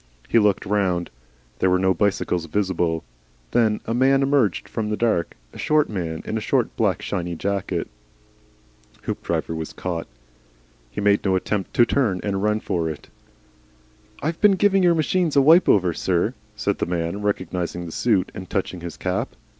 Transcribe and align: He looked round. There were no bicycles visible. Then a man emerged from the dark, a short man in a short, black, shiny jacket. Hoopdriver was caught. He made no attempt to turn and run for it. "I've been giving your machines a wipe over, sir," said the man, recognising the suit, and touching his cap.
He 0.27 0.39
looked 0.39 0.65
round. 0.65 1.11
There 1.59 1.69
were 1.69 1.77
no 1.77 1.93
bicycles 1.93 2.45
visible. 2.47 3.03
Then 3.51 3.81
a 3.85 3.93
man 3.93 4.23
emerged 4.23 4.67
from 4.67 4.89
the 4.89 4.97
dark, 4.97 5.35
a 5.53 5.59
short 5.59 5.89
man 5.91 6.23
in 6.25 6.39
a 6.39 6.41
short, 6.41 6.75
black, 6.75 7.03
shiny 7.03 7.35
jacket. 7.35 7.87
Hoopdriver 9.03 9.53
was 9.55 9.73
caught. 9.73 10.07
He 10.89 11.01
made 11.01 11.23
no 11.23 11.35
attempt 11.35 11.75
to 11.75 11.85
turn 11.85 12.19
and 12.23 12.41
run 12.41 12.61
for 12.61 12.89
it. 12.89 13.09
"I've 14.23 14.41
been 14.41 14.53
giving 14.53 14.81
your 14.81 14.95
machines 14.95 15.35
a 15.35 15.41
wipe 15.43 15.69
over, 15.69 15.93
sir," 15.93 16.33
said 16.55 16.79
the 16.79 16.87
man, 16.87 17.21
recognising 17.21 17.85
the 17.85 17.91
suit, 17.91 18.31
and 18.33 18.49
touching 18.49 18.81
his 18.81 18.97
cap. 18.97 19.35